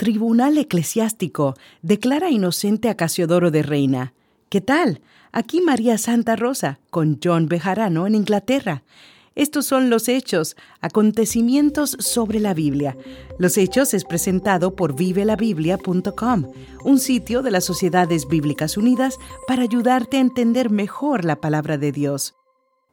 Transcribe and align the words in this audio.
Tribunal 0.00 0.56
Eclesiástico 0.56 1.56
declara 1.82 2.30
inocente 2.30 2.88
a 2.88 2.96
Casiodoro 2.96 3.50
de 3.50 3.62
Reina. 3.62 4.14
¿Qué 4.48 4.62
tal? 4.62 5.02
Aquí 5.30 5.60
María 5.60 5.98
Santa 5.98 6.36
Rosa 6.36 6.80
con 6.88 7.18
John 7.22 7.48
Bejarano 7.48 8.06
en 8.06 8.14
Inglaterra. 8.14 8.82
Estos 9.34 9.66
son 9.66 9.90
los 9.90 10.08
hechos, 10.08 10.56
acontecimientos 10.80 11.98
sobre 12.00 12.40
la 12.40 12.54
Biblia. 12.54 12.96
Los 13.38 13.58
hechos 13.58 13.92
es 13.92 14.06
presentado 14.06 14.74
por 14.74 14.96
vivelabiblia.com, 14.96 16.50
un 16.82 16.98
sitio 16.98 17.42
de 17.42 17.50
las 17.50 17.64
Sociedades 17.64 18.26
Bíblicas 18.26 18.78
Unidas 18.78 19.18
para 19.46 19.64
ayudarte 19.64 20.16
a 20.16 20.20
entender 20.20 20.70
mejor 20.70 21.26
la 21.26 21.42
palabra 21.42 21.76
de 21.76 21.92
Dios. 21.92 22.39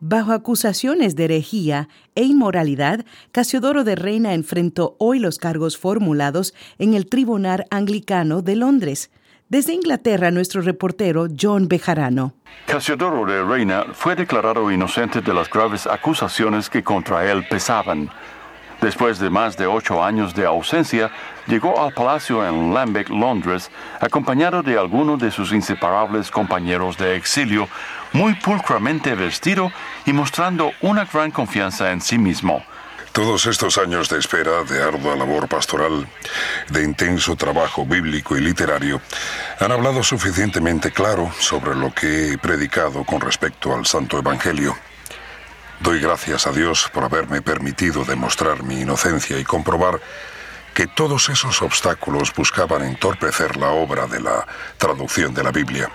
Bajo 0.00 0.32
acusaciones 0.32 1.14
de 1.16 1.24
herejía 1.24 1.88
e 2.14 2.24
inmoralidad, 2.24 3.06
Casiodoro 3.32 3.84
de 3.84 3.94
Reina 3.94 4.34
enfrentó 4.34 4.96
hoy 4.98 5.18
los 5.18 5.38
cargos 5.38 5.78
formulados 5.78 6.52
en 6.78 6.94
el 6.94 7.06
Tribunal 7.06 7.64
Anglicano 7.70 8.42
de 8.42 8.56
Londres. 8.56 9.10
Desde 9.48 9.72
Inglaterra, 9.72 10.30
nuestro 10.30 10.62
reportero 10.62 11.28
John 11.40 11.68
Bejarano. 11.68 12.34
Casiodoro 12.66 13.24
de 13.24 13.44
Reina 13.44 13.84
fue 13.92 14.16
declarado 14.16 14.70
inocente 14.70 15.20
de 15.20 15.32
las 15.32 15.48
graves 15.48 15.86
acusaciones 15.86 16.68
que 16.68 16.82
contra 16.82 17.30
él 17.30 17.46
pesaban. 17.48 18.10
Después 18.84 19.18
de 19.18 19.30
más 19.30 19.56
de 19.56 19.66
ocho 19.66 20.04
años 20.04 20.34
de 20.34 20.44
ausencia, 20.44 21.10
llegó 21.46 21.82
al 21.82 21.94
palacio 21.94 22.46
en 22.46 22.74
Lambeth, 22.74 23.08
Londres, 23.08 23.70
acompañado 23.98 24.62
de 24.62 24.76
algunos 24.76 25.18
de 25.18 25.30
sus 25.30 25.52
inseparables 25.52 26.30
compañeros 26.30 26.98
de 26.98 27.16
exilio, 27.16 27.66
muy 28.12 28.34
pulcramente 28.34 29.14
vestido 29.14 29.72
y 30.04 30.12
mostrando 30.12 30.72
una 30.82 31.06
gran 31.06 31.30
confianza 31.30 31.92
en 31.92 32.02
sí 32.02 32.18
mismo. 32.18 32.62
Todos 33.12 33.46
estos 33.46 33.78
años 33.78 34.10
de 34.10 34.18
espera, 34.18 34.64
de 34.64 34.82
ardua 34.82 35.16
labor 35.16 35.48
pastoral, 35.48 36.06
de 36.68 36.84
intenso 36.84 37.36
trabajo 37.36 37.86
bíblico 37.86 38.36
y 38.36 38.42
literario, 38.42 39.00
han 39.60 39.72
hablado 39.72 40.02
suficientemente 40.02 40.90
claro 40.90 41.32
sobre 41.38 41.74
lo 41.74 41.90
que 41.94 42.32
he 42.32 42.36
predicado 42.38 43.02
con 43.04 43.22
respecto 43.22 43.74
al 43.74 43.86
Santo 43.86 44.18
Evangelio. 44.18 44.76
Doy 45.80 46.00
gracias 46.00 46.46
a 46.46 46.52
Dios 46.52 46.88
por 46.92 47.04
haberme 47.04 47.42
permitido 47.42 48.04
demostrar 48.04 48.62
mi 48.62 48.80
inocencia 48.80 49.38
y 49.38 49.44
comprobar 49.44 50.00
que 50.72 50.86
todos 50.86 51.28
esos 51.28 51.62
obstáculos 51.62 52.32
buscaban 52.34 52.82
entorpecer 52.82 53.56
la 53.56 53.70
obra 53.70 54.06
de 54.06 54.20
la 54.20 54.46
traducción 54.78 55.34
de 55.34 55.42
la 55.42 55.52
Biblia. 55.52 55.90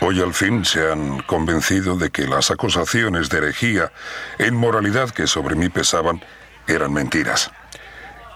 Hoy 0.00 0.20
al 0.20 0.34
fin 0.34 0.64
se 0.64 0.90
han 0.90 1.20
convencido 1.22 1.96
de 1.96 2.10
que 2.10 2.26
las 2.26 2.50
acusaciones 2.50 3.28
de 3.28 3.38
herejía 3.38 3.92
e 4.38 4.46
inmoralidad 4.46 5.10
que 5.10 5.26
sobre 5.26 5.54
mí 5.54 5.68
pesaban 5.68 6.22
eran 6.66 6.92
mentiras. 6.92 7.50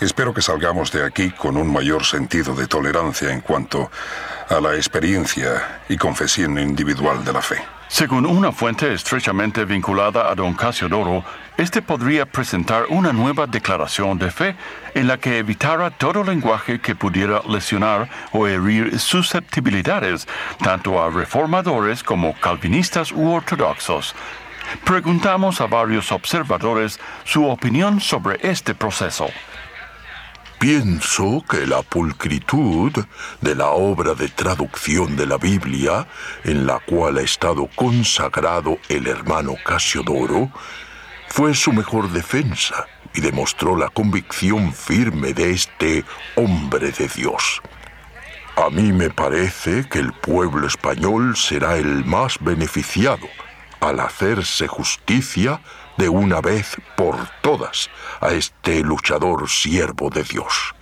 Espero 0.00 0.34
que 0.34 0.42
salgamos 0.42 0.90
de 0.90 1.04
aquí 1.04 1.30
con 1.30 1.56
un 1.56 1.72
mayor 1.72 2.04
sentido 2.04 2.54
de 2.54 2.66
tolerancia 2.66 3.30
en 3.30 3.40
cuanto 3.40 3.90
a 4.48 4.60
la 4.60 4.74
experiencia 4.74 5.82
y 5.88 5.96
confesión 5.96 6.58
individual 6.58 7.24
de 7.24 7.32
la 7.32 7.42
fe. 7.42 7.62
Según 7.92 8.24
una 8.24 8.52
fuente 8.52 8.90
estrechamente 8.94 9.66
vinculada 9.66 10.30
a 10.30 10.34
don 10.34 10.54
Casiodoro, 10.54 11.22
este 11.58 11.82
podría 11.82 12.24
presentar 12.24 12.86
una 12.88 13.12
nueva 13.12 13.46
declaración 13.46 14.18
de 14.18 14.30
fe 14.30 14.56
en 14.94 15.06
la 15.06 15.18
que 15.18 15.36
evitara 15.36 15.90
todo 15.90 16.24
lenguaje 16.24 16.80
que 16.80 16.94
pudiera 16.94 17.42
lesionar 17.46 18.08
o 18.32 18.46
herir 18.46 18.98
susceptibilidades, 18.98 20.26
tanto 20.64 21.02
a 21.02 21.10
reformadores 21.10 22.02
como 22.02 22.32
calvinistas 22.40 23.12
u 23.12 23.30
ortodoxos. 23.30 24.14
Preguntamos 24.84 25.60
a 25.60 25.66
varios 25.66 26.12
observadores 26.12 26.98
su 27.24 27.46
opinión 27.46 28.00
sobre 28.00 28.38
este 28.40 28.74
proceso. 28.74 29.28
Pienso 30.62 31.44
que 31.50 31.66
la 31.66 31.82
pulcritud 31.82 32.92
de 33.40 33.54
la 33.56 33.70
obra 33.70 34.14
de 34.14 34.28
traducción 34.28 35.16
de 35.16 35.26
la 35.26 35.36
Biblia, 35.36 36.06
en 36.44 36.68
la 36.68 36.78
cual 36.78 37.18
ha 37.18 37.22
estado 37.22 37.68
consagrado 37.74 38.78
el 38.88 39.08
hermano 39.08 39.56
Casiodoro, 39.66 40.52
fue 41.26 41.52
su 41.56 41.72
mejor 41.72 42.12
defensa 42.12 42.86
y 43.12 43.20
demostró 43.20 43.76
la 43.76 43.88
convicción 43.88 44.72
firme 44.72 45.32
de 45.32 45.50
este 45.50 46.04
hombre 46.36 46.92
de 46.92 47.08
Dios. 47.08 47.60
A 48.54 48.70
mí 48.70 48.92
me 48.92 49.10
parece 49.10 49.88
que 49.88 49.98
el 49.98 50.12
pueblo 50.12 50.68
español 50.68 51.36
será 51.36 51.76
el 51.76 52.04
más 52.04 52.36
beneficiado 52.38 53.26
al 53.80 53.98
hacerse 53.98 54.68
justicia 54.68 55.60
de 55.96 56.08
una 56.08 56.40
vez 56.40 56.76
por 56.96 57.16
todas 57.40 57.90
a 58.20 58.30
este 58.30 58.80
luchador 58.80 59.48
siervo 59.48 60.10
de 60.10 60.22
Dios. 60.22 60.74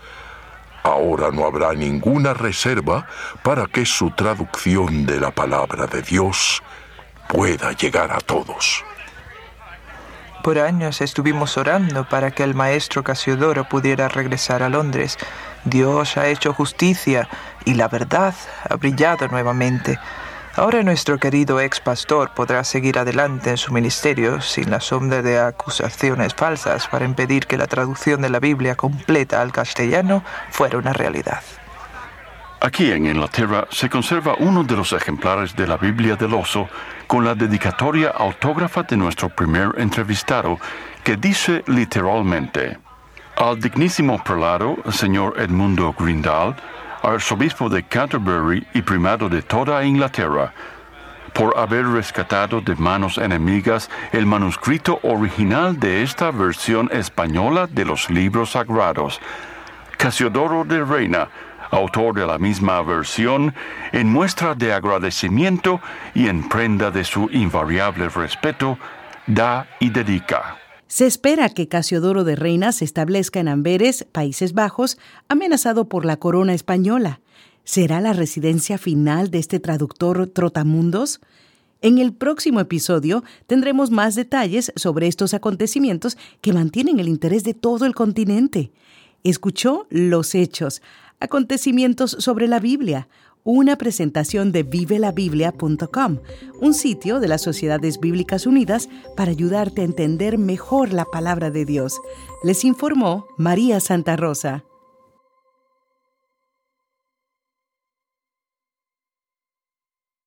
Ahora 0.83 1.31
no 1.31 1.45
habrá 1.45 1.75
ninguna 1.75 2.33
reserva 2.33 3.07
para 3.43 3.67
que 3.67 3.85
su 3.85 4.11
traducción 4.13 5.05
de 5.05 5.21
la 5.21 5.31
palabra 5.31 5.87
de 5.87 6.03
Dios 6.03 6.63
pueda 7.29 7.73
llegar 7.73 8.13
a 8.13 8.19
todos. 8.19 8.85
Por 10.43 10.59
años 10.59 11.03
estuvimos 11.03 11.59
orando 11.59 12.09
para 12.09 12.31
que 12.31 12.43
el 12.43 12.55
maestro 12.55 13.05
Casiodoro 13.05 13.69
pudiera 13.69 14.09
regresar 14.09 14.63
a 14.63 14.71
Londres. 14.71 15.19
Dios 15.65 16.17
ha 16.17 16.29
hecho 16.29 16.55
justicia 16.55 17.29
y 17.67 17.75
la 17.75 17.89
verdad 17.89 18.35
ha 18.69 18.75
brillado 18.77 19.29
nuevamente. 19.29 19.99
Ahora 20.57 20.83
nuestro 20.83 21.19
querido 21.19 21.61
ex 21.61 21.79
pastor 21.79 22.33
podrá 22.35 22.65
seguir 22.65 22.99
adelante 22.99 23.51
en 23.51 23.57
su 23.57 23.73
ministerio 23.73 24.41
sin 24.41 24.69
la 24.69 24.81
sombra 24.81 25.23
de 25.23 25.39
acusaciones 25.39 26.35
falsas 26.35 26.89
para 26.89 27.05
impedir 27.05 27.47
que 27.47 27.57
la 27.57 27.69
traducción 27.69 28.21
de 28.21 28.31
la 28.31 28.41
Biblia 28.41 28.75
completa 28.75 29.41
al 29.41 29.53
castellano 29.53 30.25
fuera 30.51 30.79
una 30.79 30.93
realidad. 30.93 31.41
Aquí 32.63 32.91
en 32.91 33.07
Inglaterra 33.07 33.69
se 33.71 33.89
conserva 33.89 34.35
uno 34.39 34.65
de 34.65 34.77
los 34.77 34.93
ejemplares 34.93 35.55
de 35.55 35.67
la 35.67 35.77
Biblia 35.77 36.17
del 36.17 36.35
Oso 36.35 36.69
con 37.07 37.25
la 37.25 37.35
dedicatoria 37.35 38.11
autógrafa 38.11 38.83
de 38.83 38.97
nuestro 38.97 39.29
primer 39.29 39.71
entrevistado 39.79 40.59
que 41.05 41.17
dice 41.17 41.63
literalmente, 41.69 42.77
al 43.37 43.59
dignísimo 43.59 44.23
prelado, 44.23 44.77
señor 44.91 45.41
Edmundo 45.41 45.95
Grindal, 45.99 46.55
arzobispo 47.03 47.69
de 47.69 47.83
Canterbury 47.83 48.67
y 48.75 48.83
primado 48.83 49.29
de 49.29 49.43
toda 49.43 49.85
Inglaterra, 49.85 50.53
por 51.33 51.57
haber 51.59 51.87
rescatado 51.87 52.61
de 52.61 52.75
manos 52.77 53.19
enemigas 53.19 53.91
el 54.13 54.27
manuscrito 54.27 54.99
original 55.03 55.79
de 55.79 56.03
esta 56.03 56.31
versión 56.31 56.89
española 56.93 57.67
de 57.67 57.85
los 57.85 58.11
libros 58.11 58.51
sagrados. 58.51 59.21
Casiodoro 59.97 60.65
de 60.65 60.85
Reina, 60.85 61.29
autor 61.71 62.15
de 62.15 62.27
la 62.27 62.39
misma 62.39 62.83
versión, 62.83 63.55
en 63.93 64.09
muestra 64.11 64.55
de 64.55 64.73
agradecimiento 64.73 65.81
y 66.15 66.29
en 66.29 66.49
prenda 66.49 66.91
de 66.91 67.05
su 67.05 67.29
invariable 67.33 68.09
respeto, 68.09 68.79
da 69.27 69.67
y 69.79 69.91
dedica. 69.91 70.57
Se 70.91 71.07
espera 71.07 71.49
que 71.51 71.69
Casiodoro 71.69 72.25
de 72.25 72.35
Reina 72.35 72.73
se 72.73 72.85
establezca 72.85 73.39
en 73.39 73.47
Amberes, 73.47 74.05
Países 74.11 74.55
Bajos, 74.55 74.99
amenazado 75.29 75.89
por 75.89 76.05
la 76.05 76.17
corona 76.17 76.53
española. 76.53 77.21
¿Será 77.63 78.01
la 78.01 78.13
residencia 78.13 78.77
final 78.77 79.31
de 79.31 79.39
este 79.39 79.61
traductor 79.61 80.27
trotamundos? 80.27 81.21
En 81.81 81.99
el 81.99 82.13
próximo 82.13 82.59
episodio 82.59 83.23
tendremos 83.47 83.93
más 83.93 84.17
detalles 84.17 84.73
sobre 84.75 85.07
estos 85.07 85.33
acontecimientos 85.33 86.19
que 86.41 86.53
mantienen 86.53 86.99
el 86.99 87.07
interés 87.07 87.45
de 87.45 87.55
todo 87.55 87.87
el 87.87 87.95
continente. 87.95 88.73
Escuchó 89.23 89.87
Los 89.91 90.35
Hechos, 90.35 90.83
acontecimientos 91.21 92.17
sobre 92.19 92.49
la 92.49 92.59
Biblia, 92.59 93.07
una 93.45 93.77
presentación 93.77 94.53
de 94.53 94.63
vivelabiblia.com, 94.63 96.19
un 96.61 96.75
sitio 96.75 97.21
de 97.21 97.29
las 97.29 97.43
Sociedades 97.43 98.01
Bíblicas 98.01 98.47
Unidas 98.47 98.89
para 99.17 99.31
ayudarte 99.31 99.83
a 99.83 99.85
entender 99.85 100.39
mejor 100.39 100.93
la 100.93 101.05
palabra 101.05 101.51
de 101.51 101.65
Dios. 101.65 102.01
Les 102.43 102.65
informó 102.65 103.27
María 103.37 103.81
Santa 103.81 104.17
Rosa. 104.17 104.65